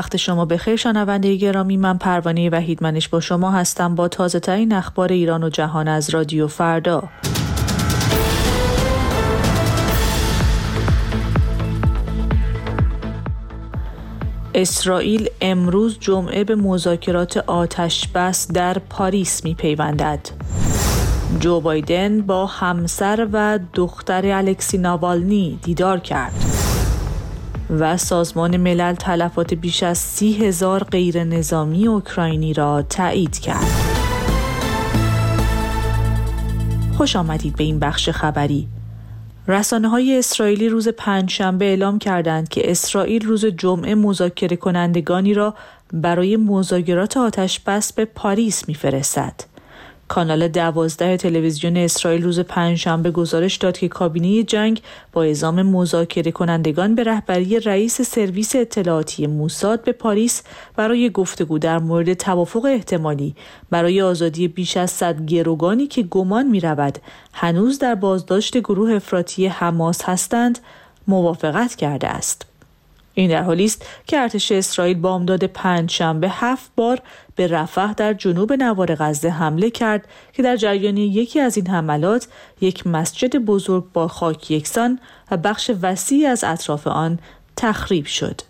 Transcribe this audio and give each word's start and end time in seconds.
وقت 0.00 0.16
شما 0.16 0.44
به 0.44 0.56
خیر 0.56 0.76
شنونده 0.76 1.36
گرامی 1.36 1.76
من 1.76 1.98
پروانه 1.98 2.50
وحیدمنش 2.50 3.08
با 3.08 3.20
شما 3.20 3.50
هستم 3.50 3.94
با 3.94 4.08
تازه 4.08 4.40
ترین 4.40 4.72
اخبار 4.72 5.12
ایران 5.12 5.44
و 5.44 5.48
جهان 5.48 5.88
از 5.88 6.10
رادیو 6.10 6.48
فردا 6.48 7.08
اسرائیل 14.54 15.28
امروز 15.40 15.98
جمعه 15.98 16.44
به 16.44 16.54
مذاکرات 16.54 17.36
آتش 17.36 18.08
بس 18.08 18.52
در 18.52 18.78
پاریس 18.78 19.44
می 19.44 19.54
پیوندد. 19.54 20.20
جو 21.40 21.60
بایدن 21.60 22.20
با 22.20 22.46
همسر 22.46 23.28
و 23.32 23.58
دختر 23.74 24.26
الکسی 24.26 24.78
ناوالنی 24.78 25.58
دیدار 25.62 25.98
کرد. 25.98 26.49
و 27.70 27.96
سازمان 27.96 28.56
ملل 28.56 28.94
تلفات 28.94 29.54
بیش 29.54 29.82
از 29.82 29.98
سی 29.98 30.32
هزار 30.32 30.84
غیر 30.84 31.24
نظامی 31.24 31.86
اوکراینی 31.86 32.52
را 32.52 32.82
تایید 32.82 33.38
کرد. 33.38 33.66
خوش 36.96 37.16
آمدید 37.16 37.56
به 37.56 37.64
این 37.64 37.78
بخش 37.78 38.10
خبری. 38.10 38.68
رسانه 39.48 39.88
های 39.88 40.18
اسرائیلی 40.18 40.68
روز 40.68 40.88
پنجشنبه 40.88 41.64
اعلام 41.64 41.98
کردند 41.98 42.48
که 42.48 42.70
اسرائیل 42.70 43.26
روز 43.26 43.46
جمعه 43.46 43.94
مذاکره 43.94 44.56
کنندگانی 44.56 45.34
را 45.34 45.54
برای 45.92 46.36
مذاکرات 46.36 47.16
آتش 47.16 47.60
بس 47.60 47.92
به 47.92 48.04
پاریس 48.04 48.68
میفرستد. 48.68 49.49
کانال 50.10 50.48
دوازده 50.48 51.16
تلویزیون 51.16 51.76
اسرائیل 51.76 52.22
روز 52.22 52.40
پنجشنبه 52.40 53.10
گزارش 53.10 53.56
داد 53.56 53.78
که 53.78 53.88
کابینه 53.88 54.42
جنگ 54.42 54.82
با 55.12 55.22
اعزام 55.22 55.62
مذاکره 55.62 56.32
کنندگان 56.32 56.94
به 56.94 57.04
رهبری 57.04 57.60
رئیس 57.60 58.02
سرویس 58.02 58.56
اطلاعاتی 58.56 59.26
موساد 59.26 59.84
به 59.84 59.92
پاریس 59.92 60.42
برای 60.76 61.10
گفتگو 61.10 61.58
در 61.58 61.78
مورد 61.78 62.14
توافق 62.14 62.64
احتمالی 62.64 63.34
برای 63.70 64.02
آزادی 64.02 64.48
بیش 64.48 64.76
از 64.76 64.90
صد 64.90 65.26
گروگانی 65.26 65.86
که 65.86 66.02
گمان 66.02 66.46
می 66.46 66.60
رود 66.60 66.98
هنوز 67.32 67.78
در 67.78 67.94
بازداشت 67.94 68.58
گروه 68.58 68.92
افراطی 68.94 69.46
حماس 69.46 70.02
هستند 70.02 70.58
موافقت 71.08 71.74
کرده 71.74 72.08
است. 72.08 72.49
این 73.20 73.30
در 73.30 73.42
حالی 73.42 73.64
است 73.64 73.86
که 74.06 74.18
ارتش 74.18 74.52
اسرائیل 74.52 74.98
بامداد 74.98 75.44
پنج 75.44 75.90
شنبه 75.90 76.28
هفت 76.28 76.70
بار 76.76 77.00
به 77.36 77.46
رفح 77.46 77.92
در 77.92 78.12
جنوب 78.12 78.52
نوار 78.52 78.94
غزه 78.94 79.28
حمله 79.28 79.70
کرد 79.70 80.08
که 80.32 80.42
در 80.42 80.56
جریان 80.56 80.96
یکی 80.96 81.40
از 81.40 81.56
این 81.56 81.66
حملات 81.66 82.28
یک 82.60 82.86
مسجد 82.86 83.36
بزرگ 83.36 83.84
با 83.92 84.08
خاک 84.08 84.50
یکسان 84.50 84.98
و 85.30 85.36
بخش 85.36 85.70
وسیعی 85.82 86.26
از 86.26 86.44
اطراف 86.44 86.86
آن 86.86 87.18
تخریب 87.56 88.06
شد. 88.06 88.40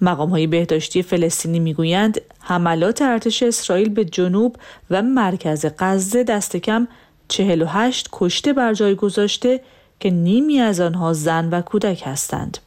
مقام 0.00 0.30
های 0.30 0.46
بهداشتی 0.46 1.02
فلسطینی 1.02 1.58
می‌گویند 1.58 2.20
حملات 2.40 3.02
ارتش 3.02 3.42
اسرائیل 3.42 3.88
به 3.88 4.04
جنوب 4.04 4.56
و 4.90 5.02
مرکز 5.02 5.66
غزه 5.78 6.24
دست 6.24 6.56
کم 6.56 6.88
48 7.28 8.08
کشته 8.12 8.52
بر 8.52 8.74
جای 8.74 8.94
گذاشته 8.94 9.60
که 10.00 10.10
نیمی 10.10 10.60
از 10.60 10.80
آنها 10.80 11.12
زن 11.12 11.48
و 11.50 11.60
کودک 11.60 12.02
هستند. 12.06 12.58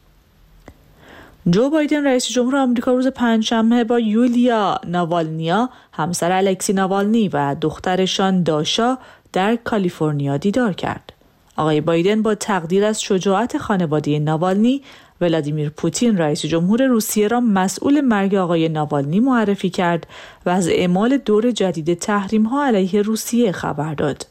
جو 1.50 1.70
بایدن 1.70 2.06
رئیس 2.06 2.28
جمهور 2.28 2.56
آمریکا 2.56 2.92
روز 2.92 3.06
پنجشنبه 3.06 3.84
با 3.84 4.00
یولیا 4.00 4.80
ناوالنیا 4.86 5.70
همسر 5.92 6.32
الکسی 6.32 6.72
ناوالنی 6.72 7.28
و 7.28 7.56
دخترشان 7.60 8.42
داشا 8.42 8.98
در 9.32 9.56
کالیفرنیا 9.56 10.36
دیدار 10.36 10.72
کرد. 10.72 11.12
آقای 11.56 11.80
بایدن 11.80 12.22
با 12.22 12.34
تقدیر 12.34 12.84
از 12.84 13.02
شجاعت 13.02 13.58
خانواده 13.58 14.18
ناوالنی 14.18 14.82
ولادیمیر 15.20 15.70
پوتین 15.70 16.18
رئیس 16.18 16.44
جمهور 16.44 16.82
روسیه 16.86 17.28
را 17.28 17.40
مسئول 17.40 18.00
مرگ 18.00 18.34
آقای 18.34 18.68
ناوالنی 18.68 19.20
معرفی 19.20 19.70
کرد 19.70 20.06
و 20.46 20.50
از 20.50 20.68
اعمال 20.68 21.16
دور 21.16 21.50
جدید 21.50 21.98
تحریم 21.98 22.42
ها 22.42 22.66
علیه 22.66 23.02
روسیه 23.02 23.52
خبر 23.52 23.94
داد. 23.94 24.26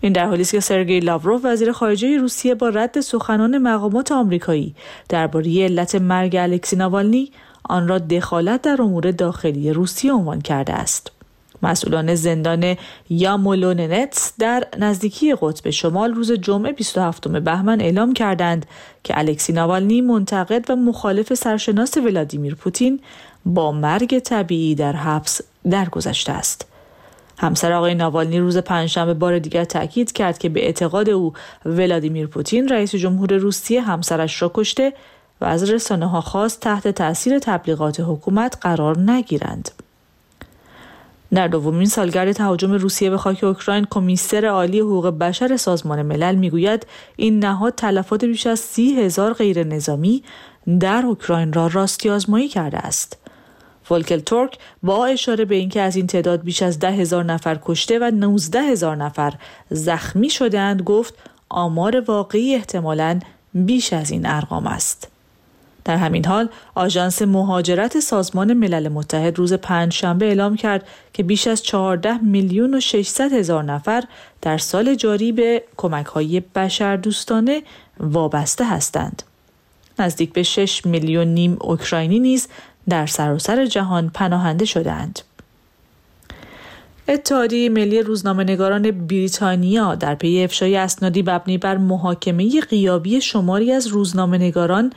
این 0.00 0.12
در 0.12 0.26
حالی 0.26 0.42
است 0.42 0.52
که 0.52 0.60
سرگئی 0.60 1.00
لاوروف 1.00 1.40
وزیر 1.44 1.72
خارجه 1.72 2.16
روسیه 2.16 2.54
با 2.54 2.68
رد 2.68 3.00
سخنان 3.00 3.58
مقامات 3.58 4.12
آمریکایی 4.12 4.74
درباره 5.08 5.64
علت 5.64 5.94
مرگ 5.94 6.36
الکسی 6.36 6.76
ناوالنی 6.76 7.32
آن 7.68 7.88
را 7.88 7.98
دخالت 7.98 8.62
در 8.62 8.82
امور 8.82 9.10
داخلی 9.10 9.72
روسیه 9.72 10.12
عنوان 10.12 10.40
کرده 10.40 10.72
است. 10.72 11.10
مسئولان 11.62 12.14
زندان 12.14 12.76
یامولوننتس 13.10 14.32
در 14.38 14.64
نزدیکی 14.78 15.34
قطب 15.40 15.70
شمال 15.70 16.14
روز 16.14 16.32
جمعه 16.32 16.72
27 16.72 17.28
بهمن 17.28 17.80
اعلام 17.80 18.12
کردند 18.12 18.66
که 19.04 19.18
الکسی 19.18 19.52
ناوالنی 19.52 20.00
منتقد 20.00 20.70
و 20.70 20.76
مخالف 20.76 21.34
سرشناس 21.34 21.96
ولادیمیر 21.96 22.54
پوتین 22.54 23.00
با 23.46 23.72
مرگ 23.72 24.18
طبیعی 24.18 24.74
در 24.74 24.92
حبس 24.92 25.40
درگذشته 25.70 26.32
است. 26.32 26.73
همسر 27.38 27.72
آقای 27.72 27.94
ناوالنی 27.94 28.38
روز 28.38 28.58
پنجشنبه 28.58 29.14
بار 29.14 29.38
دیگر 29.38 29.64
تاکید 29.64 30.12
کرد 30.12 30.38
که 30.38 30.48
به 30.48 30.64
اعتقاد 30.64 31.10
او 31.10 31.32
ولادیمیر 31.64 32.26
پوتین 32.26 32.68
رئیس 32.68 32.94
جمهور 32.94 33.32
روسیه 33.32 33.80
همسرش 33.80 34.42
را 34.42 34.50
کشته 34.54 34.92
و 35.40 35.44
از 35.44 35.70
رسانه 35.70 36.06
ها 36.06 36.20
خواست 36.20 36.60
تحت 36.60 36.88
تاثیر 36.88 37.38
تبلیغات 37.38 38.00
حکومت 38.00 38.58
قرار 38.60 38.98
نگیرند. 38.98 39.70
در 41.34 41.48
دومین 41.48 41.86
سالگرد 41.86 42.32
تهاجم 42.32 42.72
روسیه 42.72 43.10
به 43.10 43.18
خاک 43.18 43.44
اوکراین 43.44 43.86
کمیسر 43.90 44.46
عالی 44.46 44.80
حقوق 44.80 45.06
بشر 45.06 45.56
سازمان 45.56 46.02
ملل 46.02 46.34
می‌گوید 46.34 46.86
این 47.16 47.38
نهاد 47.38 47.74
تلفات 47.74 48.24
بیش 48.24 48.46
از 48.46 48.60
سی 48.60 49.00
هزار 49.00 49.32
غیر 49.32 49.64
نظامی 49.64 50.22
در 50.80 51.02
اوکراین 51.06 51.52
را 51.52 51.66
راستی 51.66 52.10
آزمایی 52.10 52.48
کرده 52.48 52.78
است. 52.78 53.23
فولکل 53.84 54.20
تورک 54.20 54.58
با 54.82 55.06
اشاره 55.06 55.44
به 55.44 55.54
اینکه 55.54 55.80
از 55.80 55.96
این 55.96 56.06
تعداد 56.06 56.42
بیش 56.42 56.62
از 56.62 56.78
ده 56.78 56.90
هزار 56.90 57.24
نفر 57.24 57.58
کشته 57.64 57.98
و 57.98 58.10
19 58.14 58.60
هزار 58.60 58.96
نفر 58.96 59.34
زخمی 59.70 60.30
شدهاند 60.30 60.82
گفت 60.82 61.14
آمار 61.48 62.00
واقعی 62.00 62.54
احتمالاً 62.54 63.20
بیش 63.54 63.92
از 63.92 64.10
این 64.10 64.26
ارقام 64.26 64.66
است. 64.66 65.08
در 65.84 65.96
همین 65.96 66.24
حال 66.24 66.48
آژانس 66.74 67.22
مهاجرت 67.22 68.00
سازمان 68.00 68.52
ملل 68.52 68.88
متحد 68.88 69.38
روز 69.38 69.52
پنج 69.52 69.92
شنبه 69.92 70.26
اعلام 70.26 70.56
کرد 70.56 70.88
که 71.12 71.22
بیش 71.22 71.46
از 71.46 71.62
14 71.62 72.18
میلیون 72.18 72.74
و 72.74 72.80
600 72.80 73.32
هزار 73.32 73.62
نفر 73.62 74.04
در 74.42 74.58
سال 74.58 74.94
جاری 74.94 75.32
به 75.32 75.62
کمک 75.76 76.06
های 76.06 76.40
بشردوستانه 76.40 77.62
وابسته 78.00 78.64
هستند. 78.64 79.22
نزدیک 79.98 80.32
به 80.32 80.42
6 80.42 80.86
میلیون 80.86 81.28
نیم 81.28 81.56
اوکراینی 81.60 82.18
نیز 82.18 82.48
در 82.88 83.06
سراسر 83.06 83.66
جهان 83.66 84.10
پناهنده 84.14 84.64
شدند. 84.64 85.20
اتحادیه 87.08 87.68
ملی 87.68 88.02
روزنامه‌نگاران 88.02 88.90
بریتانیا 88.90 89.94
در 89.94 90.14
پی 90.14 90.44
افشای 90.44 90.76
اسنادی 90.76 91.22
مبنی 91.22 91.58
بر 91.58 91.76
محاکمه 91.76 92.60
قیابی 92.60 93.20
شماری 93.20 93.72
از 93.72 93.86
روزنامه‌نگاران 93.86 94.92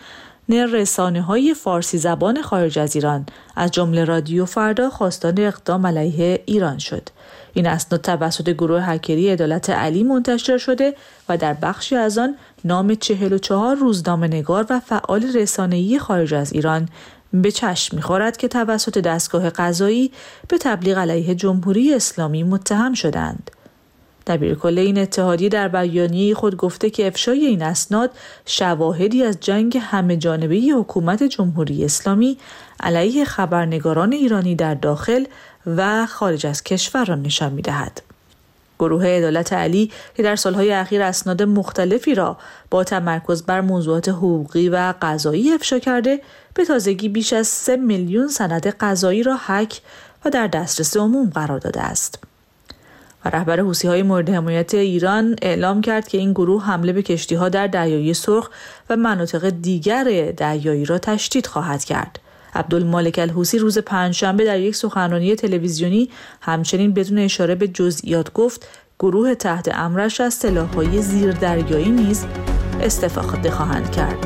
رسانه 0.50 1.22
های 1.22 1.54
فارسی 1.54 1.98
زبان 1.98 2.42
خارج 2.42 2.80
از 2.80 2.96
ایران 2.96 3.26
از 3.56 3.72
جمله 3.72 4.04
رادیو 4.04 4.46
فردا 4.46 4.90
خواستان 4.90 5.34
اقدام 5.38 5.88
علیه 5.88 6.44
ایران 6.46 6.78
شد. 6.78 7.10
این 7.54 7.68
اسناد 7.68 8.02
توسط 8.02 8.50
گروه 8.50 8.82
هکری 8.82 9.30
عدالت 9.30 9.70
علی 9.70 10.04
منتشر 10.04 10.58
شده 10.58 10.96
و 11.30 11.38
در 11.38 11.54
بخشی 11.54 11.96
از 11.96 12.18
آن 12.18 12.36
نام 12.66 12.96
44 12.96 13.76
روزنامه 13.76 14.28
نگار 14.28 14.66
و 14.70 14.80
فعال 14.80 15.24
رسانه‌ای 15.36 16.00
خارج 16.00 16.34
از 16.34 16.54
ایران 16.54 16.90
به 17.34 17.52
چشم 17.52 17.96
می‌خورد 17.96 18.38
که 18.38 18.48
توسط 18.48 18.98
دستگاه 18.98 19.50
قضایی 19.50 20.12
به 20.48 20.58
تبلیغ 20.58 20.98
علیه 20.98 21.36
جمهوری 21.36 21.94
اسلامی 21.94 22.44
متهم 22.44 22.94
شدند. 22.94 23.52
دبیرکل 24.28 24.80
این 24.80 24.98
اتحادیه 24.98 25.50
در 25.50 25.68
بیانیه 25.68 26.36
خود 26.36 26.58
گفته 26.58 26.90
که 26.90 27.08
افشای 27.08 27.46
این 27.46 27.62
اسناد 27.62 28.12
شواهدی 28.46 29.24
از 29.24 29.40
جنگ 29.40 29.78
همه 29.82 30.18
جانبه 30.18 30.56
حکومت 30.56 31.24
جمهوری 31.24 31.86
اسلامی 31.86 32.38
علیه 32.80 33.26
خبرنگاران 33.26 34.14
ایرانی 34.14 34.56
در 34.56 34.74
داخل 34.74 35.24
و 35.66 36.06
خارج 36.06 36.46
از 36.46 36.64
کشور 36.64 37.06
را 37.06 37.16
نشان 37.16 37.54
می 37.54 37.62
دهد. 37.62 38.02
گروه 38.80 39.06
عدالت 39.06 39.54
علی 39.54 39.92
که 40.16 40.24
در 40.24 40.36
سالهای 40.36 40.72
اخیر 40.72 41.02
اسناد 41.02 41.44
مختلفی 41.44 42.16
را 42.16 42.38
با 42.70 42.84
تمرکز 42.84 43.44
بر 43.44 43.62
موضوعات 43.62 44.10
حقوقی 44.10 44.70
و 44.70 44.94
قضایی 45.02 45.52
افشا 45.52 45.80
کرده 45.80 46.22
به 46.54 46.66
تازگی 46.66 47.10
بیش 47.10 47.34
از 47.34 47.48
3 47.48 47.76
میلیون 47.76 48.28
سند 48.28 48.68
قضایی 48.68 49.24
را 49.24 49.38
حک 49.48 49.82
و 50.26 50.30
در 50.30 50.48
دسترس 50.48 50.98
عموم 50.98 51.30
قرار 51.30 51.60
داده 51.60 51.82
است. 51.82 52.20
و 53.26 53.30
رهبر 53.30 53.60
حوسی 53.60 53.88
های 53.88 54.04
مورد 54.04 54.30
حمایت 54.30 54.74
ایران 54.74 55.36
اعلام 55.42 55.82
کرد 55.82 56.08
که 56.08 56.18
این 56.18 56.32
گروه 56.32 56.66
حمله 56.66 56.94
به 56.94 57.02
کشتی 57.02 57.36
ها 57.36 57.50
در 57.50 57.68
دریای 57.68 58.14
سرخ 58.14 58.50
و 58.90 58.96
مناطق 58.96 59.50
دیگر 59.50 60.34
دریایی 60.38 60.86
را 60.86 60.98
تشدید 60.98 61.48
خواهد 61.48 61.84
کرد. 61.84 62.20
عبدالمالک 62.58 63.20
الحوسی 63.20 63.58
روز 63.58 63.78
پنجشنبه 63.78 64.46
در 64.46 64.60
یک 64.60 64.76
سخنرانی 64.76 65.36
تلویزیونی 65.36 66.10
همچنین 66.42 66.94
بدون 66.94 67.18
اشاره 67.18 67.56
به 67.56 67.68
جزئیات 67.68 68.34
گفت 68.34 68.68
گروه 69.00 69.36
تحت 69.36 69.70
امرش 69.74 70.22
از 70.22 70.34
سلاحهای 70.34 71.02
زیر 71.02 71.32
دریایی 71.32 71.90
نیز 71.90 72.26
استفاده 72.82 73.52
خواهند 73.52 73.92
کرد. 73.92 74.18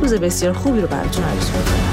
روز 0.00 0.14
بسیار 0.14 0.52
خوبی 0.52 0.80
رو 0.80 0.86
براتون 0.86 1.24
آرزو 1.24 1.85